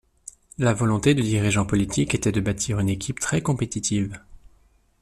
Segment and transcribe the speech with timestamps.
[0.57, 4.19] La volonté de dirigeants politiques était de bâtir une équipe très compétitive.